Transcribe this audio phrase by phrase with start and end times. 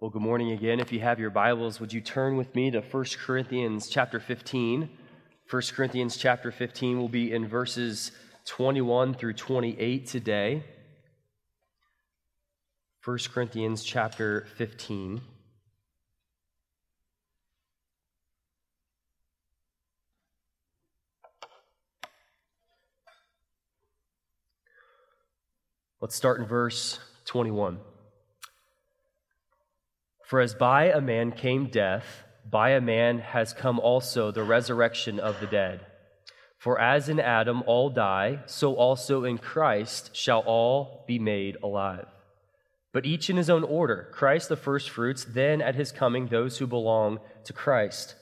[0.00, 0.80] Well, good morning again.
[0.80, 4.90] If you have your Bibles, would you turn with me to 1 Corinthians chapter 15?
[5.48, 8.10] 1 Corinthians chapter 15 will be in verses
[8.44, 10.64] 21 through 28 today.
[13.04, 15.20] 1 Corinthians chapter 15.
[26.00, 27.78] Let's start in verse 21.
[30.34, 35.20] For as by a man came death, by a man has come also the resurrection
[35.20, 35.86] of the dead.
[36.58, 42.08] For as in Adam all die, so also in Christ shall all be made alive.
[42.92, 46.66] But each in his own order Christ the firstfruits, then at his coming those who
[46.66, 48.16] belong to Christ.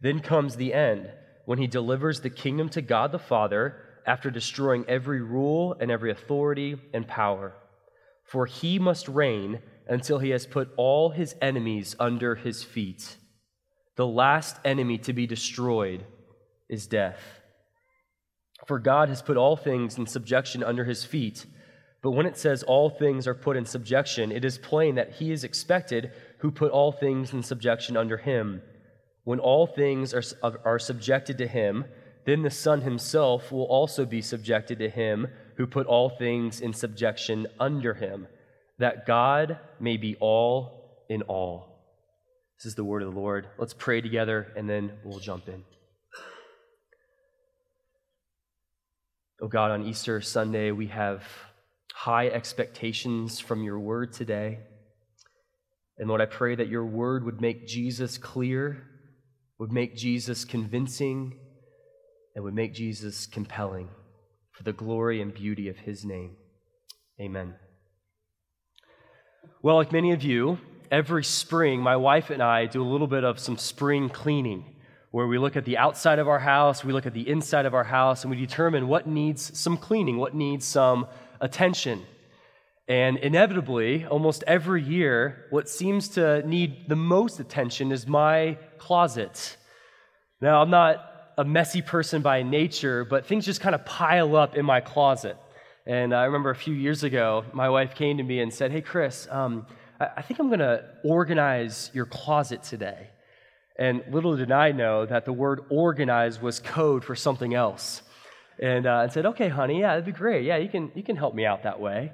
[0.00, 1.10] Then comes the end,
[1.44, 3.76] when he delivers the kingdom to God the Father
[4.06, 7.52] after destroying every rule and every authority and power.
[8.24, 13.16] For he must reign until he has put all his enemies under his feet.
[13.96, 16.04] The last enemy to be destroyed
[16.68, 17.20] is death.
[18.66, 21.46] For God has put all things in subjection under his feet.
[22.00, 25.30] But when it says all things are put in subjection, it is plain that he
[25.30, 28.62] is expected who put all things in subjection under him.
[29.24, 30.22] When all things are,
[30.64, 31.84] are subjected to him,
[32.24, 36.72] then the Son himself will also be subjected to him who put all things in
[36.72, 38.28] subjection under him
[38.82, 41.68] that God may be all in all.
[42.58, 43.46] This is the word of the Lord.
[43.56, 45.62] Let's pray together and then we'll jump in.
[49.40, 51.22] Oh God, on Easter Sunday, we have
[51.94, 54.58] high expectations from your word today.
[55.98, 58.82] And Lord, I pray that your word would make Jesus clear,
[59.60, 61.38] would make Jesus convincing,
[62.34, 63.90] and would make Jesus compelling
[64.50, 66.34] for the glory and beauty of his name.
[67.20, 67.54] Amen.
[69.64, 70.58] Well, like many of you,
[70.90, 74.64] every spring, my wife and I do a little bit of some spring cleaning
[75.12, 77.72] where we look at the outside of our house, we look at the inside of
[77.72, 81.06] our house, and we determine what needs some cleaning, what needs some
[81.40, 82.02] attention.
[82.88, 89.56] And inevitably, almost every year, what seems to need the most attention is my closet.
[90.40, 94.56] Now, I'm not a messy person by nature, but things just kind of pile up
[94.56, 95.36] in my closet.
[95.86, 98.82] And I remember a few years ago, my wife came to me and said, Hey,
[98.82, 99.66] Chris, um,
[100.00, 103.08] I think I'm going to organize your closet today.
[103.76, 108.02] And little did I know that the word organize was code for something else.
[108.60, 110.44] And uh, said, Okay, honey, yeah, that'd be great.
[110.44, 112.12] Yeah, you can, you can help me out that way.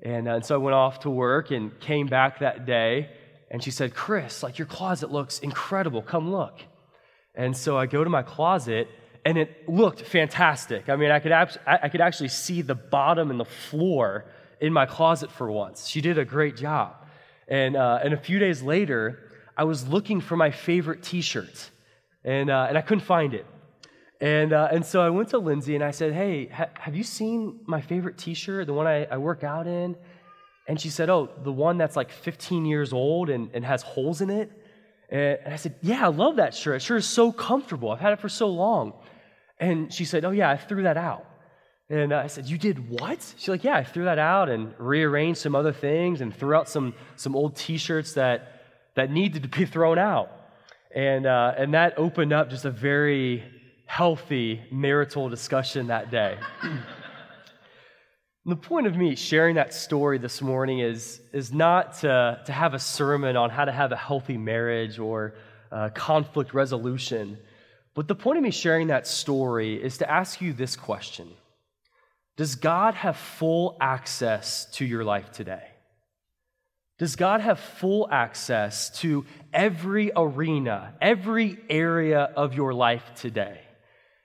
[0.00, 3.10] And, uh, and so I went off to work and came back that day.
[3.50, 6.02] And she said, Chris, like your closet looks incredible.
[6.02, 6.60] Come look.
[7.34, 8.88] And so I go to my closet
[9.28, 10.88] and it looked fantastic.
[10.88, 14.24] I mean, I could, I could actually see the bottom and the floor
[14.58, 15.86] in my closet for once.
[15.86, 16.94] She did a great job.
[17.46, 21.68] And, uh, and a few days later, I was looking for my favorite t shirt,
[22.24, 23.44] and, uh, and I couldn't find it.
[24.18, 27.04] And, uh, and so I went to Lindsay and I said, Hey, ha- have you
[27.04, 29.94] seen my favorite t shirt, the one I, I work out in?
[30.66, 34.22] And she said, Oh, the one that's like 15 years old and, and has holes
[34.22, 34.50] in it?
[35.10, 36.76] And I said, Yeah, I love that shirt.
[36.76, 37.90] It sure is so comfortable.
[37.90, 38.94] I've had it for so long.
[39.60, 41.24] And she said, Oh, yeah, I threw that out.
[41.90, 43.34] And I said, You did what?
[43.36, 46.68] She's like, Yeah, I threw that out and rearranged some other things and threw out
[46.68, 48.62] some, some old t shirts that,
[48.94, 50.30] that needed to be thrown out.
[50.94, 53.44] And, uh, and that opened up just a very
[53.86, 56.38] healthy marital discussion that day.
[58.46, 62.74] the point of me sharing that story this morning is, is not to, to have
[62.74, 65.34] a sermon on how to have a healthy marriage or
[65.70, 67.38] uh, conflict resolution.
[67.98, 71.28] But the point of me sharing that story is to ask you this question
[72.36, 75.64] Does God have full access to your life today?
[77.00, 83.58] Does God have full access to every arena, every area of your life today?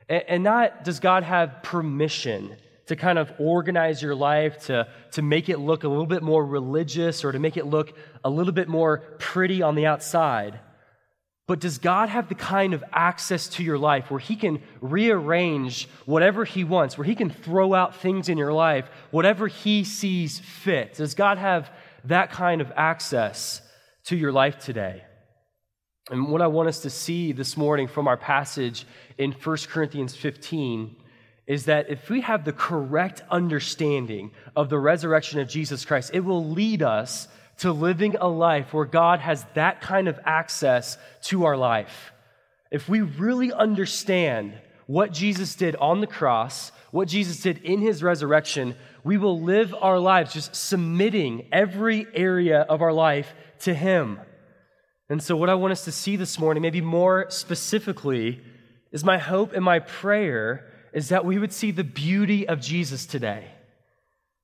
[0.07, 2.55] And not does God have permission
[2.85, 6.45] to kind of organize your life, to, to make it look a little bit more
[6.45, 10.59] religious or to make it look a little bit more pretty on the outside.
[11.45, 15.89] But does God have the kind of access to your life where He can rearrange
[16.05, 20.39] whatever He wants, where He can throw out things in your life, whatever He sees
[20.39, 20.93] fit?
[20.93, 21.69] Does God have
[22.05, 23.61] that kind of access
[24.05, 25.03] to your life today?
[26.09, 28.85] And what I want us to see this morning from our passage
[29.17, 30.95] in 1 Corinthians 15
[31.45, 36.21] is that if we have the correct understanding of the resurrection of Jesus Christ, it
[36.21, 37.27] will lead us
[37.57, 42.11] to living a life where God has that kind of access to our life.
[42.71, 44.53] If we really understand
[44.87, 49.73] what Jesus did on the cross, what Jesus did in his resurrection, we will live
[49.79, 54.19] our lives just submitting every area of our life to him.
[55.09, 58.41] And so, what I want us to see this morning, maybe more specifically,
[58.91, 63.05] is my hope and my prayer is that we would see the beauty of Jesus
[63.05, 63.52] today.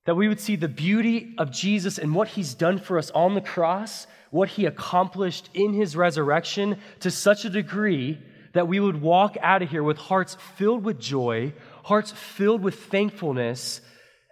[0.09, 3.35] That we would see the beauty of Jesus and what he's done for us on
[3.35, 8.17] the cross, what he accomplished in his resurrection to such a degree
[8.53, 11.53] that we would walk out of here with hearts filled with joy,
[11.83, 13.81] hearts filled with thankfulness,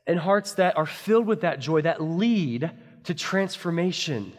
[0.07, 2.71] and hearts that are filled with that joy that lead
[3.03, 4.33] to transformation.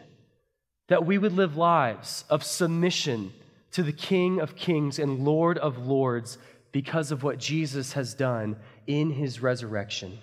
[0.89, 3.31] That we would live lives of submission
[3.71, 6.37] to the King of Kings and Lord of Lords
[6.73, 8.57] because of what Jesus has done
[8.87, 10.19] in his resurrection.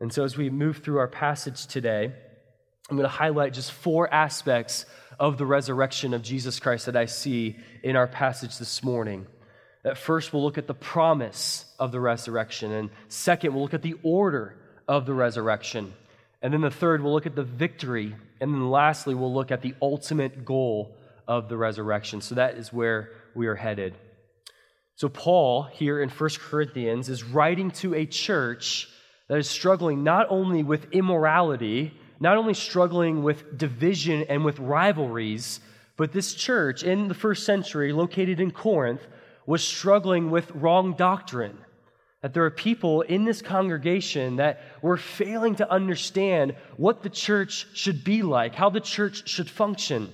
[0.00, 2.12] And so, as we move through our passage today,
[2.88, 4.84] I'm going to highlight just four aspects
[5.18, 9.26] of the resurrection of Jesus Christ that I see in our passage this morning.
[9.84, 12.72] At first, we'll look at the promise of the resurrection.
[12.72, 14.56] And second, we'll look at the order
[14.86, 15.94] of the resurrection.
[16.42, 18.14] And then the third, we'll look at the victory.
[18.40, 20.96] And then lastly, we'll look at the ultimate goal
[21.26, 22.20] of the resurrection.
[22.20, 23.94] So that is where we are headed.
[24.96, 28.88] So, Paul here in 1 Corinthians is writing to a church
[29.28, 35.60] that is struggling not only with immorality, not only struggling with division and with rivalries,
[35.96, 39.06] but this church in the first century, located in Corinth,
[39.46, 41.58] was struggling with wrong doctrine.
[42.22, 47.66] That there are people in this congregation that were failing to understand what the church
[47.74, 50.12] should be like, how the church should function.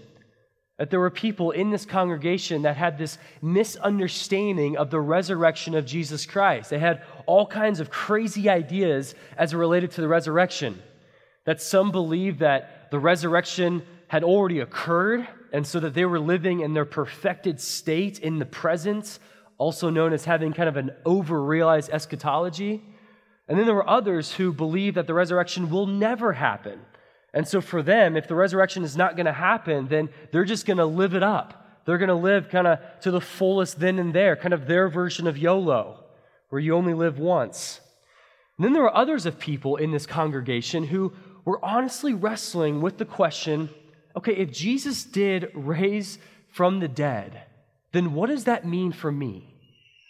[0.83, 5.87] That there were people in this congregation that had this misunderstanding of the resurrection of
[5.87, 6.71] Jesus Christ.
[6.71, 10.83] They had all kinds of crazy ideas as it related to the resurrection.
[11.45, 16.63] That some believed that the resurrection had already occurred, and so that they were living
[16.63, 19.21] in their perfected state in the present,
[19.59, 22.83] also known as having kind of an over-realized eschatology.
[23.47, 26.81] And then there were others who believed that the resurrection will never happen
[27.35, 30.67] and so for them, if the resurrection is not going to happen, then they're just
[30.67, 31.81] going to live it up.
[31.85, 34.89] They're going to live kind of to the fullest then and there, kind of their
[34.89, 36.05] version of YOLO,
[36.51, 37.81] where you only live once.
[38.57, 41.13] And then there were others of people in this congregation who
[41.45, 43.71] were honestly wrestling with the question
[44.15, 46.19] okay, if Jesus did raise
[46.53, 47.45] from the dead,
[47.93, 49.55] then what does that mean for me?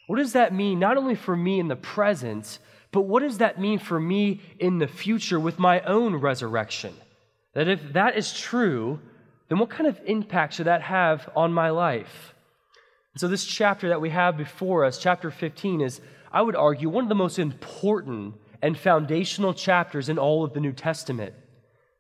[0.09, 2.59] What does that mean not only for me in the present,
[2.91, 6.95] but what does that mean for me in the future with my own resurrection?
[7.55, 9.01] That if that is true,
[9.49, 12.35] then what kind of impact should that have on my life?
[13.13, 16.01] And so, this chapter that we have before us, chapter 15, is,
[16.33, 20.61] I would argue, one of the most important and foundational chapters in all of the
[20.61, 21.35] New Testament.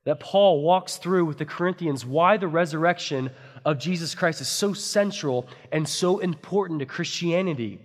[0.04, 3.30] That Paul walks through with the Corinthians why the resurrection
[3.64, 7.78] of Jesus Christ is so central and so important to Christianity.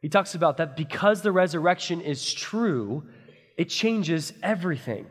[0.00, 3.04] He talks about that because the resurrection is true,
[3.56, 5.06] it changes everything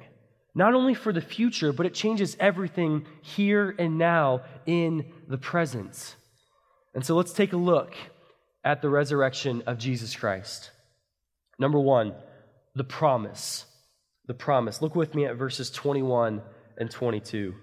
[0.54, 6.16] not only for the future, but it changes everything here and now in the present.
[6.94, 7.96] And so let's take a look
[8.64, 10.72] at the resurrection of Jesus Christ.
[11.58, 12.14] Number one,
[12.76, 13.66] the promise.
[14.28, 14.82] The promise.
[14.82, 16.42] Look with me at verses 21
[16.78, 17.54] and 22.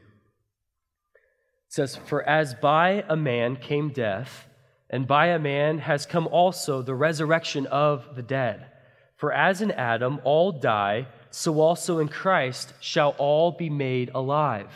[1.68, 4.46] It says, For as by a man came death,
[4.90, 8.66] and by a man has come also the resurrection of the dead.
[9.16, 14.70] For as in Adam all die, so also in Christ shall all be made alive.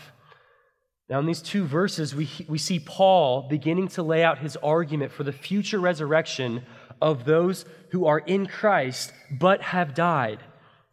[1.09, 5.13] Now, in these two verses, we, we see Paul beginning to lay out his argument
[5.13, 6.63] for the future resurrection
[7.03, 10.39] of those who are in Christ but have died.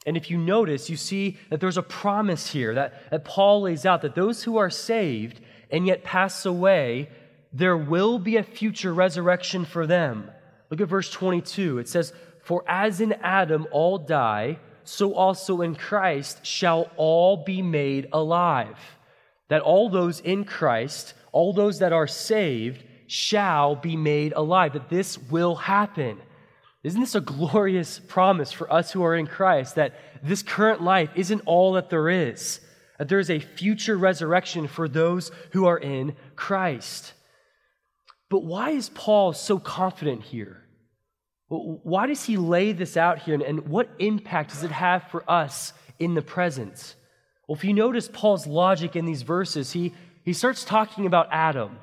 [0.05, 3.85] And if you notice, you see that there's a promise here that, that Paul lays
[3.85, 5.39] out that those who are saved
[5.69, 7.09] and yet pass away,
[7.53, 10.31] there will be a future resurrection for them.
[10.69, 11.79] Look at verse 22.
[11.79, 12.11] It says,
[12.43, 18.77] For as in Adam all die, so also in Christ shall all be made alive.
[19.49, 24.73] That all those in Christ, all those that are saved, shall be made alive.
[24.73, 26.17] That this will happen.
[26.83, 29.93] Isn't this a glorious promise for us who are in Christ that
[30.23, 32.59] this current life isn't all that there is?
[32.97, 37.13] That there is a future resurrection for those who are in Christ.
[38.29, 40.63] But why is Paul so confident here?
[41.49, 45.73] Why does he lay this out here, and what impact does it have for us
[45.97, 46.95] in the present?
[47.47, 51.77] Well, if you notice Paul's logic in these verses, he, he starts talking about Adam.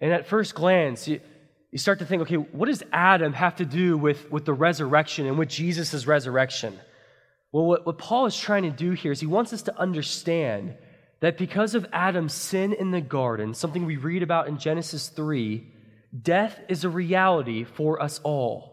[0.00, 1.20] And at first glance, you,
[1.70, 5.26] you start to think, okay, what does Adam have to do with, with the resurrection
[5.26, 6.76] and with Jesus' resurrection?
[7.52, 10.74] Well, what, what Paul is trying to do here is he wants us to understand
[11.20, 15.64] that because of Adam's sin in the garden, something we read about in Genesis 3,
[16.20, 18.67] death is a reality for us all.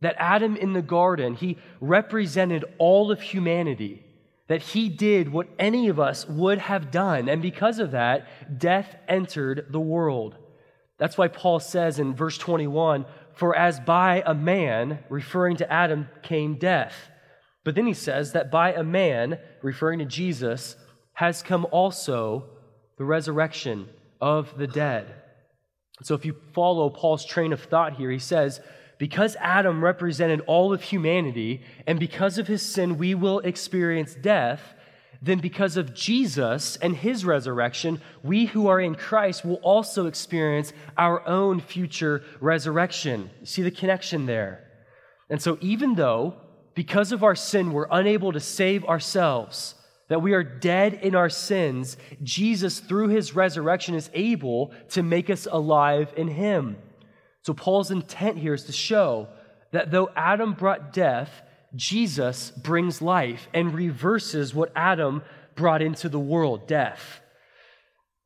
[0.00, 4.02] That Adam in the garden, he represented all of humanity,
[4.48, 7.28] that he did what any of us would have done.
[7.28, 10.36] And because of that, death entered the world.
[10.98, 16.08] That's why Paul says in verse 21 For as by a man, referring to Adam,
[16.22, 16.94] came death.
[17.64, 20.76] But then he says that by a man, referring to Jesus,
[21.14, 22.44] has come also
[22.96, 23.88] the resurrection
[24.20, 25.14] of the dead.
[26.02, 28.60] So if you follow Paul's train of thought here, he says,
[29.00, 34.60] because Adam represented all of humanity, and because of his sin, we will experience death,
[35.22, 40.74] then because of Jesus and his resurrection, we who are in Christ will also experience
[40.98, 43.30] our own future resurrection.
[43.42, 44.68] See the connection there?
[45.30, 46.34] And so, even though
[46.74, 49.76] because of our sin we're unable to save ourselves,
[50.08, 55.30] that we are dead in our sins, Jesus, through his resurrection, is able to make
[55.30, 56.76] us alive in him.
[57.42, 59.28] So, Paul's intent here is to show
[59.72, 61.42] that though Adam brought death,
[61.74, 65.22] Jesus brings life and reverses what Adam
[65.54, 67.20] brought into the world death.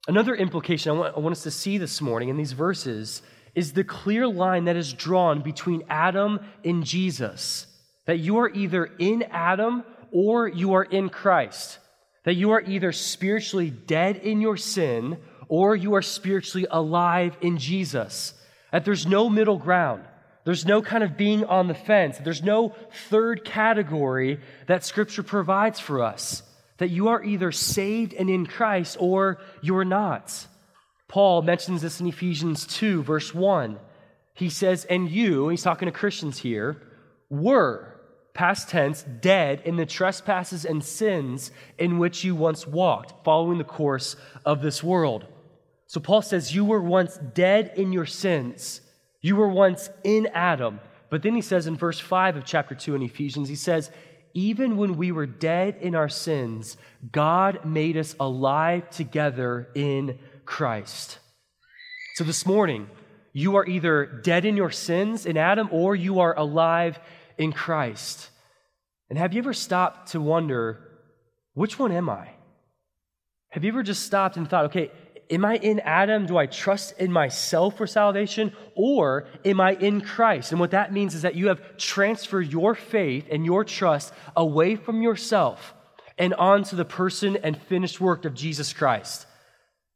[0.06, 3.22] Another implication I want, I want us to see this morning in these verses
[3.54, 7.66] is the clear line that is drawn between Adam and Jesus.
[8.06, 11.78] That you are either in Adam or you are in Christ.
[12.24, 15.18] That you are either spiritually dead in your sin
[15.48, 18.34] or you are spiritually alive in Jesus.
[18.74, 20.02] That there's no middle ground.
[20.42, 22.18] There's no kind of being on the fence.
[22.18, 22.74] There's no
[23.08, 26.42] third category that Scripture provides for us.
[26.78, 30.48] That you are either saved and in Christ or you're not.
[31.06, 33.78] Paul mentions this in Ephesians 2, verse 1.
[34.34, 36.82] He says, And you, he's talking to Christians here,
[37.30, 37.94] were,
[38.32, 43.62] past tense, dead in the trespasses and sins in which you once walked, following the
[43.62, 45.26] course of this world.
[45.86, 48.80] So Paul says, You were once dead in your sins.
[49.20, 50.80] You were once in Adam.
[51.10, 53.90] But then he says in verse 5 of chapter 2 in Ephesians, he says,
[54.34, 56.76] Even when we were dead in our sins,
[57.12, 61.18] God made us alive together in Christ.
[62.16, 62.88] So this morning,
[63.32, 66.98] you are either dead in your sins in Adam or you are alive
[67.36, 68.30] in Christ.
[69.10, 70.80] And have you ever stopped to wonder,
[71.54, 72.30] which one am I?
[73.50, 74.90] Have you ever just stopped and thought, okay,
[75.30, 76.26] am I in Adam?
[76.26, 78.52] Do I trust in myself for salvation?
[78.74, 80.52] Or am I in Christ?
[80.52, 84.76] And what that means is that you have transferred your faith and your trust away
[84.76, 85.74] from yourself
[86.18, 89.26] and onto the person and finished work of Jesus Christ.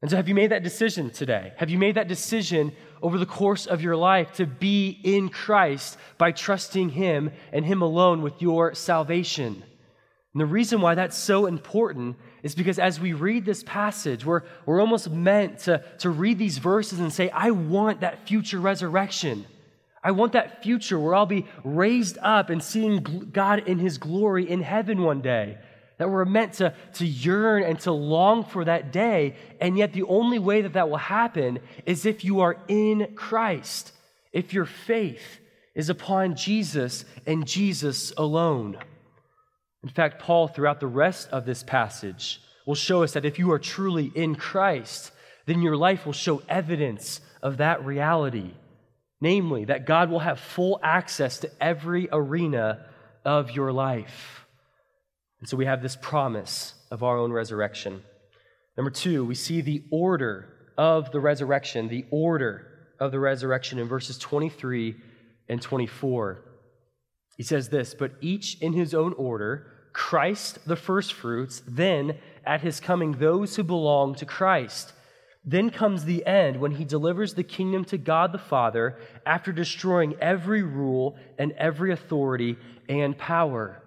[0.00, 1.52] And so, have you made that decision today?
[1.56, 5.96] Have you made that decision over the course of your life to be in Christ
[6.18, 9.64] by trusting Him and Him alone with your salvation?
[10.38, 12.14] And the reason why that's so important
[12.44, 16.58] is because as we read this passage, we're, we're almost meant to, to read these
[16.58, 19.46] verses and say, I want that future resurrection.
[20.00, 23.00] I want that future where I'll be raised up and seeing
[23.32, 25.58] God in his glory in heaven one day.
[25.96, 29.34] That we're meant to, to yearn and to long for that day.
[29.60, 33.90] And yet, the only way that that will happen is if you are in Christ,
[34.32, 35.40] if your faith
[35.74, 38.78] is upon Jesus and Jesus alone.
[39.82, 43.52] In fact, Paul, throughout the rest of this passage, will show us that if you
[43.52, 45.12] are truly in Christ,
[45.46, 48.50] then your life will show evidence of that reality.
[49.20, 52.86] Namely, that God will have full access to every arena
[53.24, 54.44] of your life.
[55.40, 58.02] And so we have this promise of our own resurrection.
[58.76, 62.66] Number two, we see the order of the resurrection, the order
[63.00, 64.96] of the resurrection in verses 23
[65.48, 66.44] and 24.
[67.38, 72.80] He says this, but each in his own order Christ the firstfruits, then at his
[72.80, 74.92] coming, those who belong to Christ.
[75.44, 80.16] Then comes the end when he delivers the kingdom to God the Father after destroying
[80.20, 82.56] every rule and every authority
[82.88, 83.82] and power.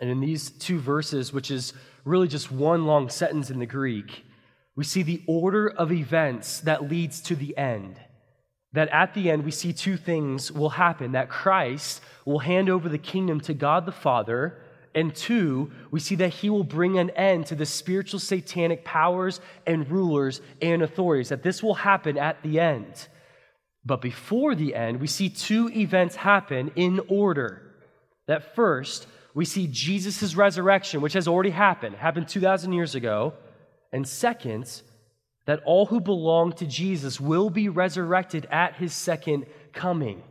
[0.00, 1.72] And in these two verses, which is
[2.04, 4.24] really just one long sentence in the Greek,
[4.74, 8.00] we see the order of events that leads to the end
[8.76, 12.88] that at the end we see two things will happen that Christ will hand over
[12.88, 14.58] the kingdom to God the Father,
[14.94, 19.40] and two, we see that he will bring an end to the spiritual satanic powers
[19.66, 23.08] and rulers and authorities, that this will happen at the end.
[23.84, 27.62] But before the end, we see two events happen in order.
[28.26, 33.34] That first, we see Jesus' resurrection, which has already happened, happened 2,000 years ago.
[33.92, 34.82] And second,
[35.46, 40.22] that all who belong to Jesus will be resurrected at his second coming.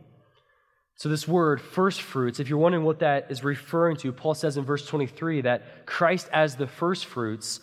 [0.98, 4.56] So, this word, first fruits, if you're wondering what that is referring to, Paul says
[4.56, 7.60] in verse 23 that Christ as the first fruits,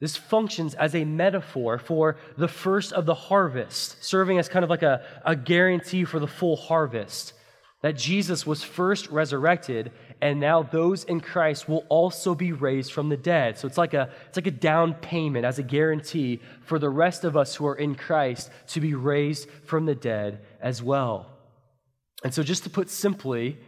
[0.00, 4.68] this functions as a metaphor for the first of the harvest, serving as kind of
[4.68, 7.32] like a, a guarantee for the full harvest.
[7.82, 13.08] That Jesus was first resurrected, and now those in Christ will also be raised from
[13.08, 13.58] the dead.
[13.58, 17.24] So it's like a, it's like a down payment as a guarantee for the rest
[17.24, 21.30] of us who are in Christ to be raised from the dead as well.
[22.24, 23.58] And so, just to put simply,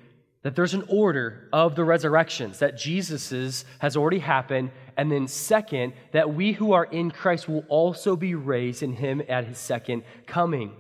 [0.43, 5.93] that there's an order of the resurrections, that Jesus's has already happened, and then second,
[6.13, 10.05] that we who are in Christ will also be raised in him at his second
[10.27, 10.73] coming.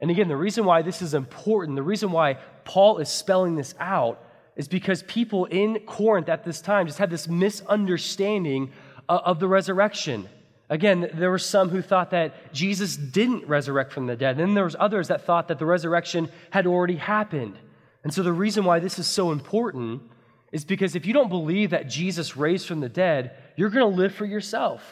[0.00, 2.34] And again, the reason why this is important, the reason why
[2.64, 4.22] Paul is spelling this out,
[4.56, 8.72] is because people in Corinth at this time just had this misunderstanding
[9.08, 10.28] uh, of the resurrection.
[10.70, 14.38] Again, there were some who thought that Jesus didn't resurrect from the dead.
[14.38, 17.58] And then there was others that thought that the resurrection had already happened.
[18.02, 20.02] And so the reason why this is so important
[20.52, 23.96] is because if you don't believe that Jesus raised from the dead, you're going to
[23.96, 24.82] live for yourself.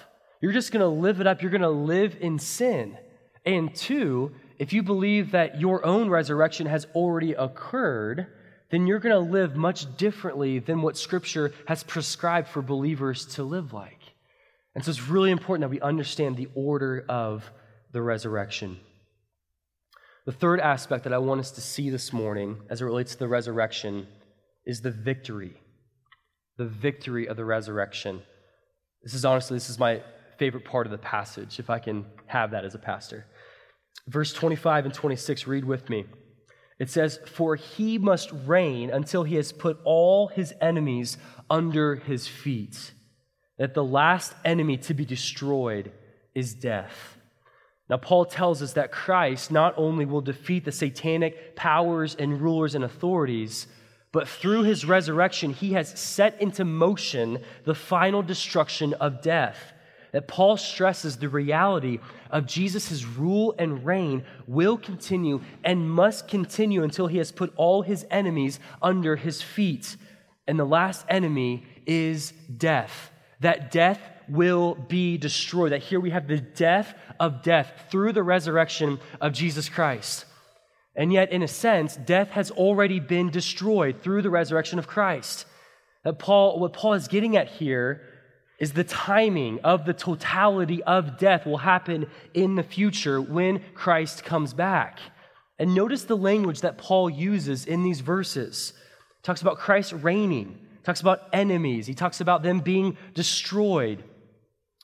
[0.41, 1.41] You're just going to live it up.
[1.41, 2.99] You're going to live in sin.
[3.47, 8.27] And two, if you believe that your own resurrection has already occurred,
[8.73, 13.45] then you're going to live much differently than what Scripture has prescribed for believers to
[13.45, 14.01] live like.
[14.75, 17.49] And so it's really important that we understand the order of
[17.93, 18.81] the resurrection.
[20.25, 23.19] The third aspect that I want us to see this morning as it relates to
[23.19, 24.07] the resurrection
[24.65, 25.53] is the victory.
[26.57, 28.23] The victory of the resurrection.
[29.03, 30.01] This is honestly, this is my
[30.39, 33.27] favorite part of the passage, if I can have that as a pastor.
[34.07, 36.07] Verse 25 and 26, read with me.
[36.83, 41.17] It says, For he must reign until he has put all his enemies
[41.49, 42.91] under his feet.
[43.57, 45.93] That the last enemy to be destroyed
[46.35, 47.19] is death.
[47.89, 52.75] Now, Paul tells us that Christ not only will defeat the satanic powers and rulers
[52.75, 53.69] and authorities,
[54.11, 59.72] but through his resurrection, he has set into motion the final destruction of death.
[60.13, 61.99] That Paul stresses the reality
[62.31, 67.83] of Jesus' rule and reign will continue and must continue until he has put all
[67.83, 69.97] his enemies under his feet.
[70.47, 73.11] And the last enemy is death.
[73.41, 75.73] That death will be destroyed.
[75.73, 80.27] That here we have the death of death through the resurrection of Jesus Christ.
[80.95, 85.47] And yet, in a sense, death has already been destroyed through the resurrection of Christ.
[86.05, 88.03] That Paul, what Paul is getting at here
[88.63, 94.23] is the timing of the totality of death will happen in the future when Christ
[94.23, 95.01] comes back.
[95.59, 98.73] And notice the language that Paul uses in these verses.
[99.17, 104.05] He talks about Christ reigning, talks about enemies, he talks about them being destroyed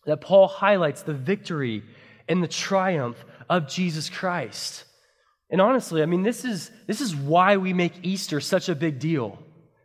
[0.06, 1.84] that Paul highlights the victory
[2.28, 4.86] and the triumph of Jesus Christ.
[5.50, 8.98] And honestly, I mean, this is, this is why we make Easter such a big
[8.98, 9.38] deal.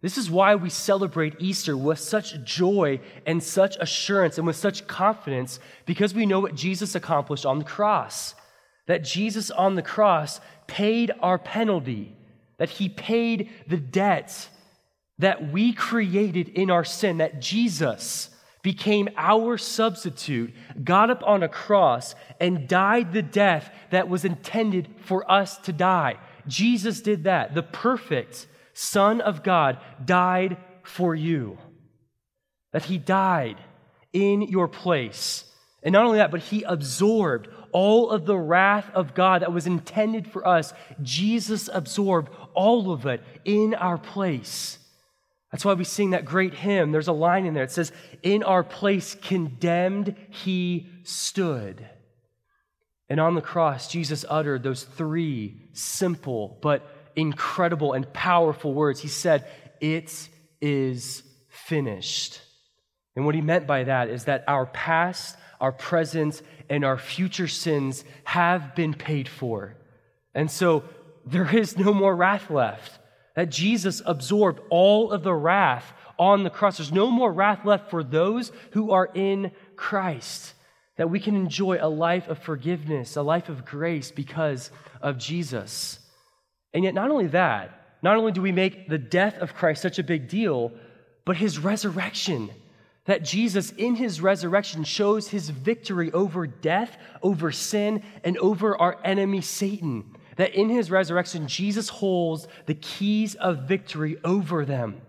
[0.03, 4.85] This is why we celebrate Easter with such joy and such assurance and with such
[4.85, 8.35] confidence because we know what Jesus accomplished on the cross.
[8.87, 12.17] That Jesus on the cross paid our penalty,
[12.57, 14.49] that he paid the debt
[15.19, 18.29] that we created in our sin, that Jesus
[18.61, 24.89] became our substitute, got up on a cross, and died the death that was intended
[25.05, 26.17] for us to die.
[26.45, 27.55] Jesus did that.
[27.55, 31.57] The perfect Son of God died for you.
[32.71, 33.57] That he died
[34.11, 35.45] in your place.
[35.83, 39.67] And not only that, but he absorbed all of the wrath of God that was
[39.67, 40.73] intended for us.
[41.01, 44.77] Jesus absorbed all of it in our place.
[45.51, 46.91] That's why we sing that great hymn.
[46.91, 47.63] There's a line in there.
[47.63, 47.91] It says,
[48.23, 51.87] In our place condemned he stood.
[53.09, 58.99] And on the cross, Jesus uttered those three simple but incredible and powerful words.
[58.99, 59.47] He said,
[59.79, 60.29] It
[60.61, 62.41] is finished.
[63.15, 67.47] And what he meant by that is that our past, our present, and our future
[67.47, 69.75] sins have been paid for.
[70.33, 70.83] And so
[71.25, 72.99] there is no more wrath left
[73.35, 76.77] that Jesus absorbed all of the wrath on the cross.
[76.77, 80.53] There's no more wrath left for those who are in Christ.
[80.97, 84.69] That we can enjoy a life of forgiveness, a life of grace because
[85.01, 85.99] of Jesus.
[86.73, 89.99] And yet, not only that, not only do we make the death of Christ such
[89.99, 90.71] a big deal,
[91.25, 92.51] but his resurrection.
[93.05, 98.97] That Jesus, in his resurrection, shows his victory over death, over sin, and over our
[99.03, 105.01] enemy, Satan that in his resurrection, Jesus holds the keys of victory over them.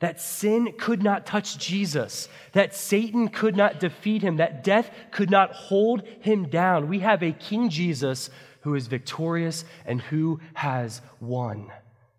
[0.00, 5.30] That sin could not touch Jesus, that Satan could not defeat him, that death could
[5.30, 6.88] not hold him down.
[6.88, 8.28] We have a King Jesus
[8.62, 11.70] who is victorious and who has won.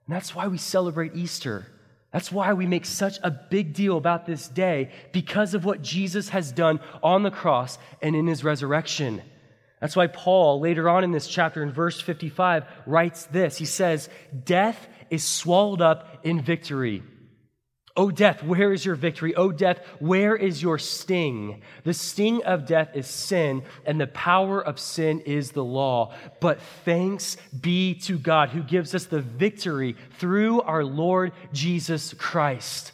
[0.07, 1.67] And that's why we celebrate Easter.
[2.11, 6.29] That's why we make such a big deal about this day because of what Jesus
[6.29, 9.21] has done on the cross and in his resurrection.
[9.81, 13.57] That's why Paul, later on in this chapter, in verse 55, writes this.
[13.57, 14.09] He says,
[14.45, 17.03] Death is swallowed up in victory.
[17.95, 19.35] O death, where is your victory?
[19.35, 21.61] O death, where is your sting?
[21.83, 26.13] The sting of death is sin, and the power of sin is the law.
[26.39, 32.93] But thanks be to God who gives us the victory through our Lord Jesus Christ.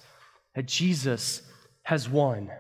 [0.56, 1.44] That Jesus
[1.84, 2.52] has won.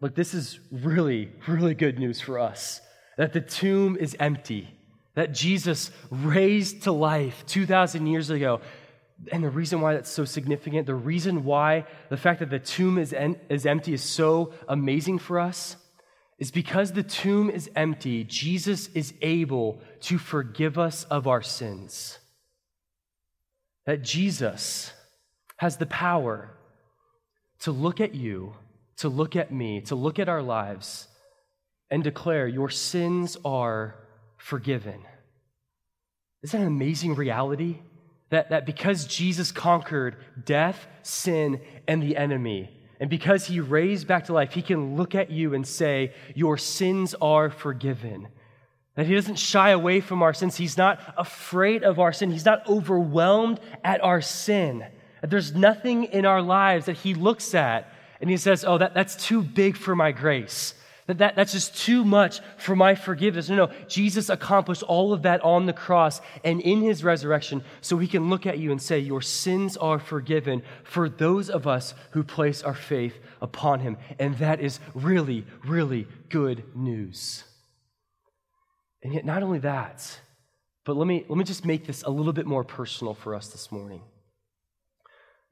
[0.00, 2.80] Look, this is really, really good news for us
[3.18, 4.66] that the tomb is empty,
[5.14, 8.62] that Jesus raised to life 2,000 years ago.
[9.30, 12.98] And the reason why that's so significant, the reason why the fact that the tomb
[12.98, 15.76] is, en- is empty is so amazing for us,
[16.38, 22.18] is because the tomb is empty, Jesus is able to forgive us of our sins.
[23.84, 24.92] That Jesus
[25.58, 26.56] has the power
[27.60, 28.54] to look at you,
[28.96, 31.08] to look at me, to look at our lives,
[31.90, 33.96] and declare, Your sins are
[34.38, 35.02] forgiven.
[36.42, 37.80] Isn't that an amazing reality?
[38.30, 44.26] That, that because Jesus conquered death, sin, and the enemy, and because he raised back
[44.26, 48.28] to life, he can look at you and say, Your sins are forgiven.
[48.94, 50.56] That he doesn't shy away from our sins.
[50.56, 52.30] He's not afraid of our sin.
[52.30, 54.84] He's not overwhelmed at our sin.
[55.22, 57.90] That there's nothing in our lives that he looks at
[58.20, 60.74] and he says, Oh, that, that's too big for my grace.
[61.10, 63.48] That, that that's just too much for my forgiveness.
[63.48, 63.72] No, no.
[63.88, 68.30] Jesus accomplished all of that on the cross and in his resurrection so he can
[68.30, 72.62] look at you and say, Your sins are forgiven for those of us who place
[72.62, 73.96] our faith upon him.
[74.20, 77.42] And that is really, really good news.
[79.02, 80.20] And yet, not only that,
[80.84, 83.48] but let me, let me just make this a little bit more personal for us
[83.48, 84.02] this morning.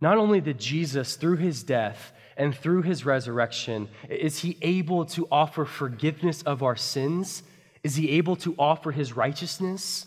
[0.00, 5.26] Not only did Jesus, through his death, and through his resurrection, is he able to
[5.30, 7.42] offer forgiveness of our sins?
[7.82, 10.06] Is he able to offer his righteousness?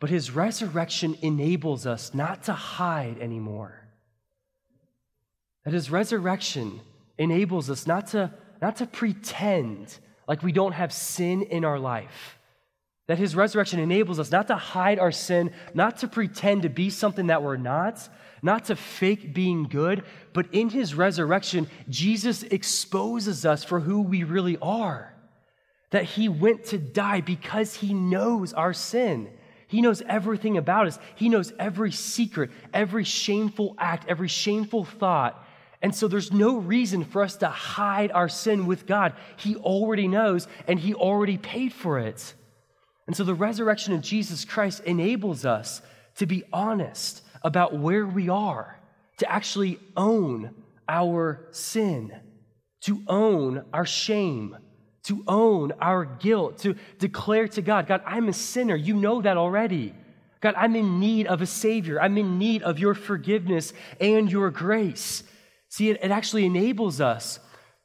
[0.00, 3.86] But his resurrection enables us not to hide anymore.
[5.64, 6.80] That his resurrection
[7.18, 12.38] enables us not to, not to pretend like we don't have sin in our life.
[13.08, 16.88] That his resurrection enables us not to hide our sin, not to pretend to be
[16.88, 18.08] something that we're not,
[18.42, 20.02] not to fake being good,
[20.32, 25.14] but in his resurrection, Jesus exposes us for who we really are.
[25.90, 29.30] That he went to die because he knows our sin.
[29.68, 30.98] He knows everything about us.
[31.14, 35.46] He knows every secret, every shameful act, every shameful thought.
[35.80, 39.14] And so there's no reason for us to hide our sin with God.
[39.36, 42.34] He already knows and he already paid for it.
[43.06, 45.82] And so the resurrection of Jesus Christ enables us
[46.16, 48.78] to be honest about where we are,
[49.18, 50.54] to actually own
[50.88, 52.12] our sin,
[52.82, 54.56] to own our shame,
[55.04, 58.76] to own our guilt, to declare to God, God, I'm a sinner.
[58.76, 59.94] You know that already.
[60.40, 62.00] God, I'm in need of a Savior.
[62.00, 65.22] I'm in need of your forgiveness and your grace.
[65.68, 67.38] See, it, it actually enables us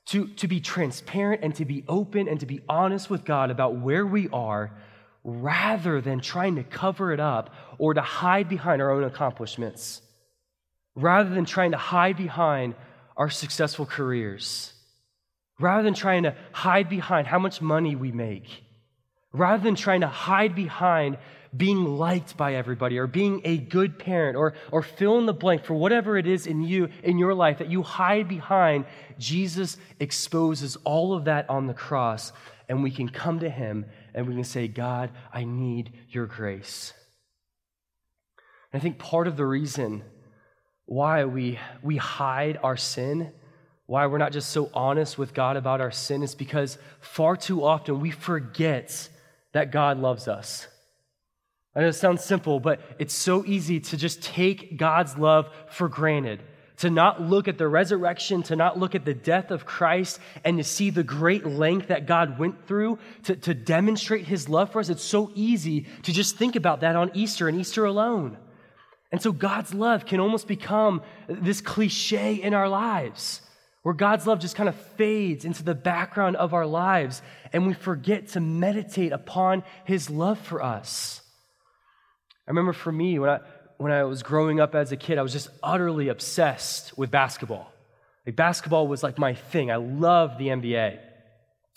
[0.07, 3.75] to, to be transparent and to be open and to be honest with God about
[3.77, 4.71] where we are
[5.27, 10.01] rather than trying to cover it up or to hide behind our own accomplishments,
[10.95, 12.73] rather than trying to hide behind
[13.17, 14.71] our successful careers,
[15.59, 18.63] rather than trying to hide behind how much money we make,
[19.33, 21.17] rather than trying to hide behind
[21.55, 25.65] being liked by everybody or being a good parent or, or fill in the blank
[25.65, 28.85] for whatever it is in you in your life that you hide behind
[29.17, 32.33] jesus exposes all of that on the cross
[32.67, 33.85] and we can come to him
[34.17, 36.91] and we can say, God, I need your grace.
[38.73, 40.01] And I think part of the reason
[40.87, 43.31] why we, we hide our sin,
[43.85, 47.63] why we're not just so honest with God about our sin, is because far too
[47.63, 49.07] often we forget
[49.53, 50.67] that God loves us.
[51.75, 55.87] I know it sounds simple, but it's so easy to just take God's love for
[55.87, 56.41] granted
[56.77, 60.57] to not look at the resurrection, to not look at the death of Christ, and
[60.57, 64.79] to see the great length that God went through to, to demonstrate his love for
[64.79, 64.89] us.
[64.89, 68.37] It's so easy to just think about that on Easter and Easter alone.
[69.11, 73.41] And so God's love can almost become this cliche in our lives,
[73.81, 77.21] where God's love just kind of fades into the background of our lives,
[77.53, 81.21] and we forget to meditate upon his love for us.
[82.47, 83.39] I remember for me, when I,
[83.77, 87.71] when I was growing up as a kid, I was just utterly obsessed with basketball.
[88.25, 89.71] Like basketball was like my thing.
[89.71, 90.99] I loved the NBA.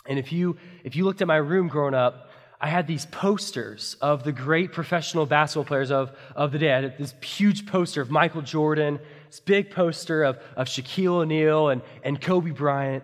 [0.06, 3.96] And if you if you looked at my room growing up, I had these posters
[4.00, 6.72] of the great professional basketball players of, of the day.
[6.72, 11.70] I had this huge poster of Michael Jordan, this big poster of, of Shaquille O'Neal
[11.70, 13.02] and, and Kobe Bryant.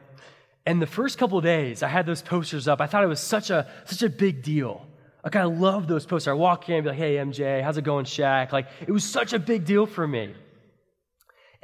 [0.66, 2.82] And the first couple days, I had those posters up.
[2.82, 4.86] I thought it was such a, such a big deal.
[5.26, 6.28] Like, I love those posters.
[6.28, 8.52] I walk in and be like, hey, MJ, how's it going, Shaq?
[8.52, 10.32] Like, it was such a big deal for me.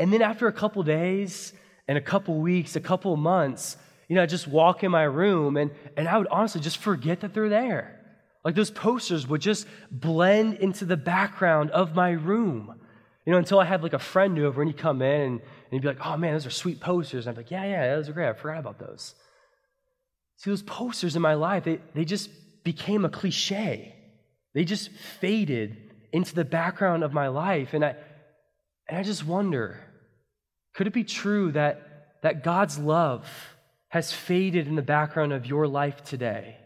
[0.00, 1.52] And then after a couple days
[1.86, 3.76] and a couple weeks, a couple months,
[4.08, 7.20] you know, I just walk in my room and, and I would honestly just forget
[7.20, 8.00] that they're there.
[8.44, 12.80] Like those posters would just blend into the background of my room.
[13.24, 15.40] You know, until I had like a friend over and he'd come in and, and
[15.70, 17.28] he'd be like, oh man, those are sweet posters.
[17.28, 18.28] And I'm like, yeah, yeah, those are great.
[18.28, 19.14] I forgot about those.
[20.38, 22.28] See, those posters in my life, they, they just
[22.64, 23.94] became a cliche.
[24.54, 25.76] They just faded
[26.12, 27.74] into the background of my life.
[27.74, 27.96] And I,
[28.88, 29.78] and I just wonder
[30.74, 33.28] could it be true that, that God's love
[33.88, 36.56] has faded in the background of your life today?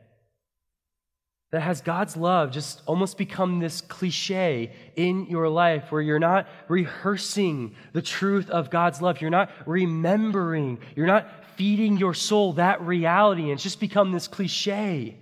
[1.51, 6.47] That has God's love just almost become this cliche in your life where you're not
[6.69, 9.21] rehearsing the truth of God's love.
[9.21, 10.79] You're not remembering.
[10.95, 13.43] You're not feeding your soul that reality.
[13.43, 15.17] And it's just become this cliche.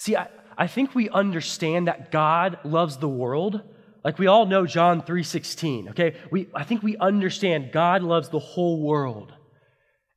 [0.00, 3.60] See, I, I think we understand that God loves the world.
[4.02, 6.16] Like we all know John 3:16, okay?
[6.30, 9.34] We I think we understand God loves the whole world.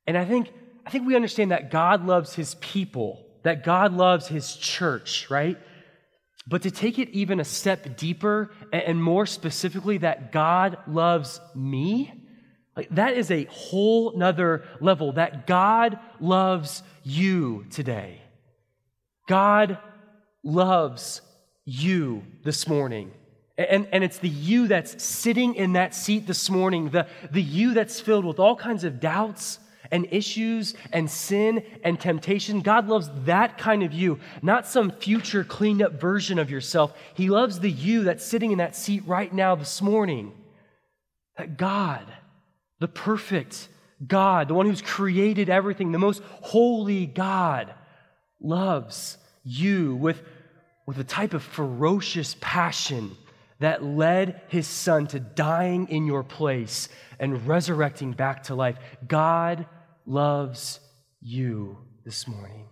[0.06, 0.50] And I think
[0.86, 5.58] I think we understand that God loves his people, that God loves his church, right?
[6.46, 12.10] But to take it even a step deeper and more specifically that God loves me,
[12.74, 18.23] like that is a whole nother level that God loves you today.
[19.26, 19.78] God
[20.42, 21.20] loves
[21.64, 23.10] you this morning.
[23.56, 27.72] And, and it's the you that's sitting in that seat this morning, the, the you
[27.72, 29.60] that's filled with all kinds of doubts
[29.90, 32.62] and issues and sin and temptation.
[32.62, 36.96] God loves that kind of you, not some future cleaned up version of yourself.
[37.14, 40.32] He loves the you that's sitting in that seat right now this morning.
[41.38, 42.04] That God,
[42.80, 43.68] the perfect
[44.04, 47.72] God, the one who's created everything, the most holy God,
[48.44, 50.22] loves you with,
[50.86, 53.16] with a type of ferocious passion
[53.60, 58.76] that led his son to dying in your place and resurrecting back to life.
[59.06, 59.66] God
[60.06, 60.80] loves
[61.20, 62.66] you this morning.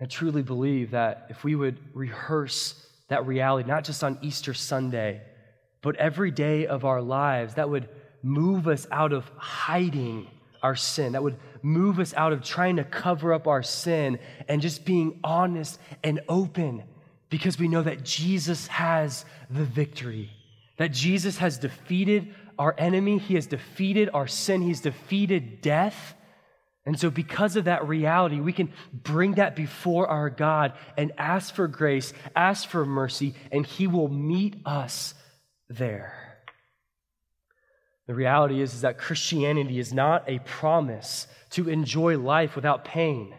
[0.00, 2.74] I truly believe that if we would rehearse
[3.08, 5.22] that reality, not just on Easter Sunday,
[5.82, 7.88] but every day of our lives, that would
[8.22, 10.26] move us out of hiding
[10.62, 14.60] our sin, that would move us out of trying to cover up our sin and
[14.60, 16.84] just being honest and open
[17.30, 20.30] because we know that Jesus has the victory,
[20.76, 26.14] that Jesus has defeated our enemy, He has defeated our sin, He's defeated death.
[26.86, 31.54] And so, because of that reality, we can bring that before our God and ask
[31.54, 35.14] for grace, ask for mercy, and He will meet us
[35.70, 36.23] there.
[38.06, 43.34] The reality is, is that Christianity is not a promise to enjoy life without pain.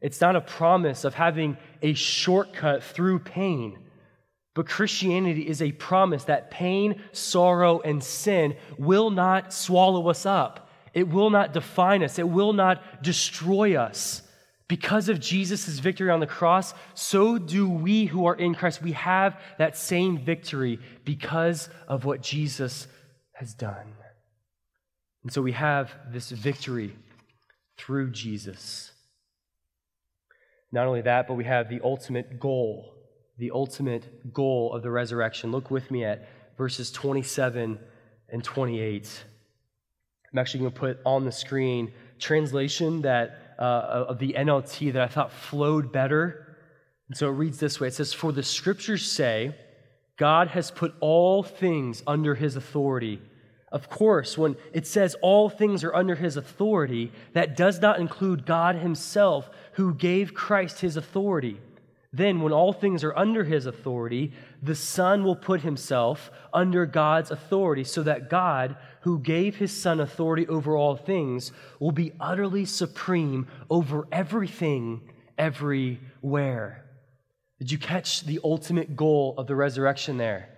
[0.00, 3.78] It's not a promise of having a shortcut through pain.
[4.54, 10.70] But Christianity is a promise that pain, sorrow, and sin will not swallow us up.
[10.94, 12.18] It will not define us.
[12.18, 14.22] It will not destroy us.
[14.66, 18.82] Because of Jesus' victory on the cross, so do we who are in Christ.
[18.82, 22.86] We have that same victory because of what Jesus
[23.40, 23.94] has done.
[25.22, 26.96] And so we have this victory
[27.76, 28.92] through Jesus.
[30.72, 32.94] Not only that, but we have the ultimate goal
[33.40, 35.50] the ultimate goal of the resurrection.
[35.50, 37.78] Look with me at verses 27
[38.28, 39.24] and 28.
[40.30, 45.02] I'm actually going to put on the screen translation that uh, of the NLT that
[45.02, 46.54] I thought flowed better.
[47.08, 47.88] And so it reads this way.
[47.88, 49.56] It says, "For the scriptures say,
[50.18, 53.22] God has put all things under his authority."
[53.72, 58.44] Of course, when it says all things are under his authority, that does not include
[58.44, 61.60] God himself who gave Christ his authority.
[62.12, 67.30] Then, when all things are under his authority, the Son will put himself under God's
[67.30, 72.64] authority, so that God, who gave his Son authority over all things, will be utterly
[72.64, 75.02] supreme over everything,
[75.38, 76.84] everywhere.
[77.60, 80.48] Did you catch the ultimate goal of the resurrection there?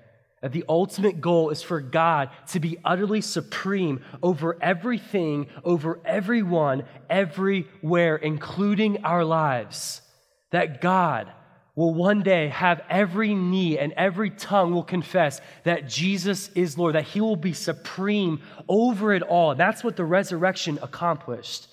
[0.42, 6.84] That the ultimate goal is for God to be utterly supreme over everything, over everyone,
[7.08, 10.02] everywhere, including our lives.
[10.50, 11.32] That God,
[11.74, 16.94] will one day have every knee and every tongue will confess that Jesus is Lord,
[16.94, 19.54] that he will be supreme over it all.
[19.54, 21.68] That's what the resurrection accomplished.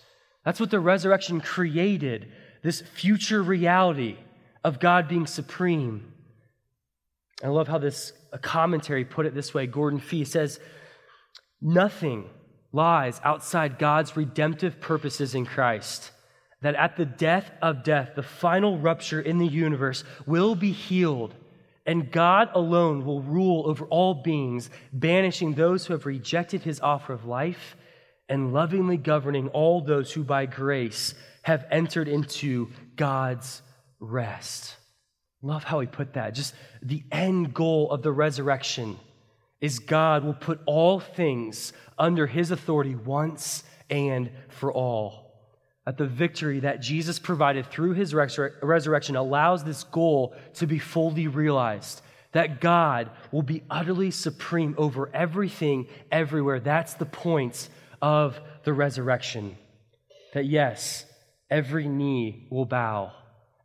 [0.46, 2.32] That's what the resurrection created
[2.64, 4.18] this future reality
[4.64, 6.09] of God being supreme.
[7.44, 9.66] I love how this a commentary put it this way.
[9.66, 10.60] Gordon Fee says,
[11.62, 12.30] Nothing
[12.72, 16.12] lies outside God's redemptive purposes in Christ.
[16.62, 21.34] That at the death of death, the final rupture in the universe will be healed,
[21.86, 27.14] and God alone will rule over all beings, banishing those who have rejected his offer
[27.14, 27.78] of life
[28.28, 33.62] and lovingly governing all those who by grace have entered into God's
[34.00, 34.76] rest.
[35.42, 36.36] Love how he put that.
[36.36, 38.98] Just the end goal of the resurrection
[39.62, 45.26] is God will put all things under his authority once and for all.
[45.86, 51.28] That the victory that Jesus provided through his resurrection allows this goal to be fully
[51.28, 52.02] realized.
[52.34, 56.60] That God will be utterly supreme over everything, everywhere.
[56.60, 57.70] That's the point
[58.02, 59.58] of the resurrection.
[60.34, 61.06] That yes,
[61.50, 63.14] every knee will bow,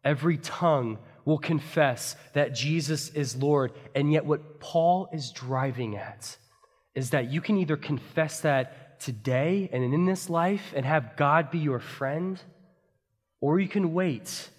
[0.03, 3.73] every tongue will confess that Jesus is Lord.
[3.95, 6.37] And yet, what Paul is driving at
[6.95, 11.51] is that you can either confess that today and in this life and have God
[11.51, 12.41] be your friend,
[13.41, 14.51] or you can wait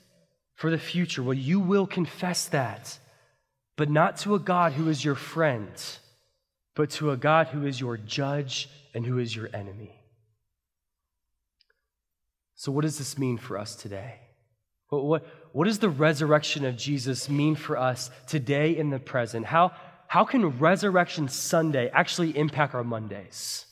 [0.55, 1.23] for the future.
[1.23, 2.99] Well, you will confess that,
[3.75, 5.71] but not to a God who is your friend,
[6.75, 10.01] but to a God who is your judge and who is your enemy.
[12.55, 14.19] So, what does this mean for us today?
[15.03, 19.45] What, what, does the resurrection of Jesus mean for us today in the present?
[19.45, 19.71] How,
[20.07, 23.65] how can Resurrection Sunday actually impact our Mondays?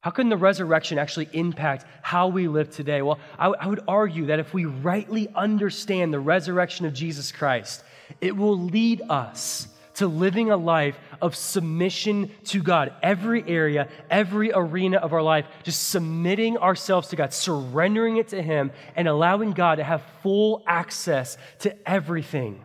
[0.00, 3.00] How can the resurrection actually impact how we live today?
[3.00, 7.82] Well, I, I would argue that if we rightly understand the resurrection of Jesus Christ,
[8.20, 12.92] it will lead us to living a life of submission to God.
[13.02, 18.42] Every area, every arena of our life, just submitting ourselves to God, surrendering it to
[18.42, 22.62] Him, and allowing God to have full access to everything.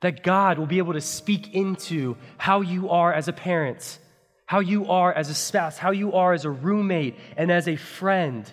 [0.00, 3.98] That God will be able to speak into how you are as a parent,
[4.46, 7.76] how you are as a spouse, how you are as a roommate, and as a
[7.76, 8.50] friend.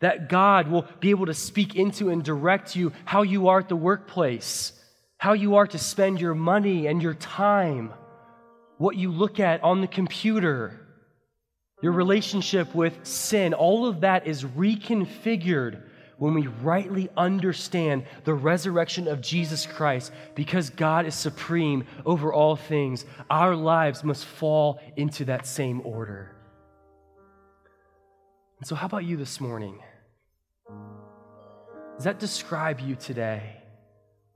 [0.00, 3.68] That God will be able to speak into and direct you how you are at
[3.68, 4.72] the workplace
[5.18, 7.92] how you are to spend your money and your time,
[8.78, 10.86] what you look at on the computer,
[11.82, 15.82] your relationship with sin, all of that is reconfigured
[16.18, 22.56] when we rightly understand the resurrection of Jesus Christ, because God is supreme over all
[22.56, 26.34] things, our lives must fall into that same order.
[28.58, 29.78] And so, how about you this morning?
[31.96, 33.55] Does that describe you today?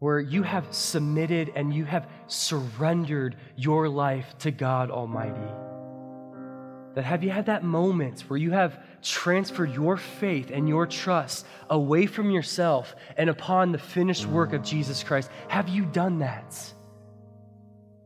[0.00, 5.38] Where you have submitted and you have surrendered your life to God Almighty?
[6.94, 11.46] That have you had that moment where you have transferred your faith and your trust
[11.68, 15.30] away from yourself and upon the finished work of Jesus Christ?
[15.48, 16.72] Have you done that?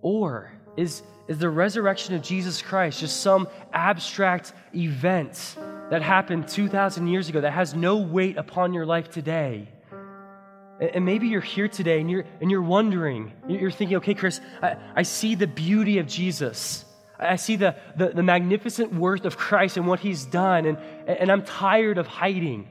[0.03, 5.57] Or is, is the resurrection of Jesus Christ just some abstract event
[5.91, 9.69] that happened 2,000 years ago that has no weight upon your life today?
[10.81, 14.77] And maybe you're here today and you're, and you're wondering, you're thinking, okay, Chris, I,
[14.97, 16.85] I see the beauty of Jesus.
[17.19, 21.31] I see the, the, the, magnificent worth of Christ and what he's done, and, and
[21.31, 22.69] I'm tired of hiding.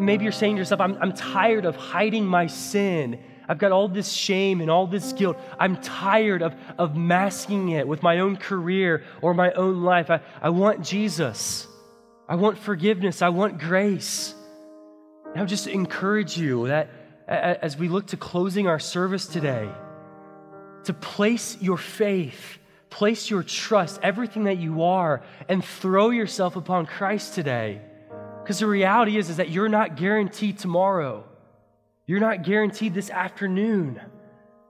[0.00, 3.20] Maybe you're saying to yourself, I'm, I'm tired of hiding my sin.
[3.48, 5.38] I've got all this shame and all this guilt.
[5.58, 10.10] I'm tired of, of masking it with my own career or my own life.
[10.10, 11.66] I, I want Jesus.
[12.28, 13.22] I want forgiveness.
[13.22, 14.34] I want grace.
[15.34, 16.88] I would just encourage you that
[17.26, 19.68] as we look to closing our service today,
[20.84, 22.58] to place your faith,
[22.90, 27.82] place your trust, everything that you are, and throw yourself upon Christ today.
[28.42, 31.24] Because the reality is, is that you're not guaranteed tomorrow.
[32.06, 34.00] You're not guaranteed this afternoon.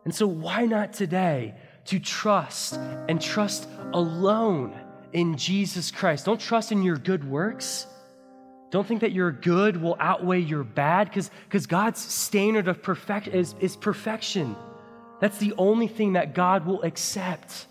[0.04, 2.74] And so, why not today to trust
[3.08, 4.76] and trust alone
[5.12, 6.24] in Jesus Christ?
[6.24, 7.86] Don't trust in your good works.
[8.70, 13.54] Don't think that your good will outweigh your bad because God's standard of perfect is,
[13.60, 14.54] is perfection.
[15.20, 17.66] That's the only thing that God will accept.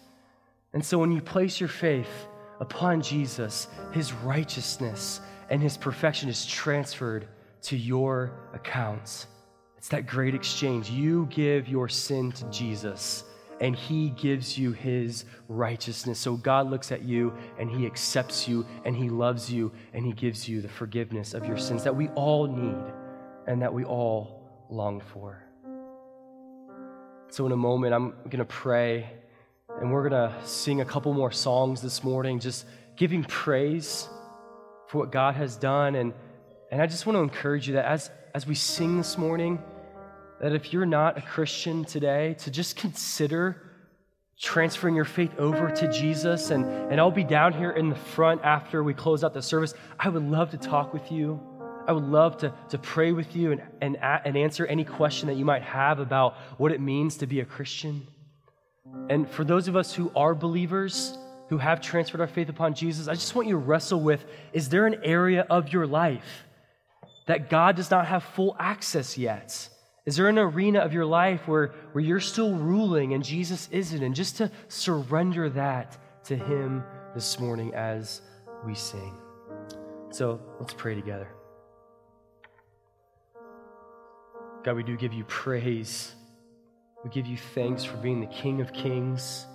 [0.73, 2.27] And so when you place your faith
[2.59, 7.27] upon Jesus, his righteousness and his perfection is transferred
[7.63, 9.27] to your accounts.
[9.77, 10.89] It's that great exchange.
[10.89, 13.23] You give your sin to Jesus
[13.59, 16.19] and he gives you his righteousness.
[16.19, 20.13] So God looks at you and he accepts you and he loves you and he
[20.13, 22.93] gives you the forgiveness of your sins that we all need
[23.47, 25.43] and that we all long for.
[27.29, 29.09] So, in a moment, I'm going to pray
[29.81, 34.07] and we're going to sing a couple more songs this morning, just giving praise
[34.87, 35.95] for what God has done.
[35.95, 36.13] And,
[36.71, 39.61] and I just want to encourage you that as, as we sing this morning,
[40.39, 43.67] that if you're not a Christian today, to just consider
[44.39, 46.51] transferring your faith over to Jesus.
[46.51, 49.73] And, and I'll be down here in the front after we close out the service.
[49.99, 51.39] I would love to talk with you.
[51.87, 55.35] I would love to, to pray with you and, and, and answer any question that
[55.35, 58.05] you might have about what it means to be a Christian.
[59.09, 61.17] And for those of us who are believers,
[61.49, 64.69] who have transferred our faith upon Jesus, I just want you to wrestle with is
[64.69, 66.43] there an area of your life
[67.25, 69.69] that God does not have full access yet?
[70.07, 74.01] Is there an arena of your life where, where you're still ruling and Jesus isn't?
[74.01, 76.81] And just to surrender that to Him
[77.13, 78.21] this morning as
[78.65, 79.13] we sing.
[80.11, 81.27] So let's pray together.
[84.63, 86.15] God, we do give you praise.
[87.03, 89.45] We give you thanks for being the King of Kings,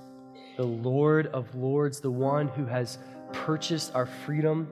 [0.59, 2.99] the Lord of Lords, the one who has
[3.33, 4.69] purchased our freedom.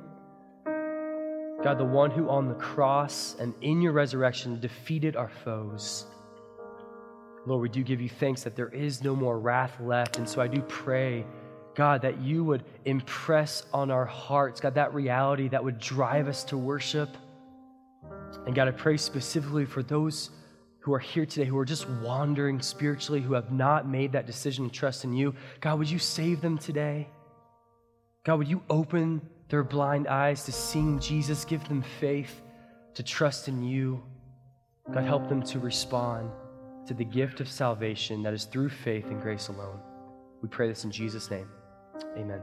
[1.62, 6.06] God, the one who on the cross and in your resurrection defeated our foes.
[7.44, 10.16] Lord, we do give you thanks that there is no more wrath left.
[10.16, 11.26] And so I do pray,
[11.74, 16.44] God, that you would impress on our hearts, God, that reality that would drive us
[16.44, 17.10] to worship.
[18.46, 20.30] And God, I pray specifically for those
[20.80, 24.70] who are here today who are just wandering spiritually, who have not made that decision
[24.70, 25.34] to trust in you.
[25.60, 27.06] God, would you save them today?
[28.24, 31.44] God, would you open their blind eyes to seeing Jesus?
[31.44, 32.40] Give them faith
[32.94, 34.02] to trust in you.
[34.92, 36.30] God, help them to respond
[36.86, 39.80] to the gift of salvation that is through faith and grace alone.
[40.42, 41.48] We pray this in Jesus' name.
[42.16, 42.40] Amen.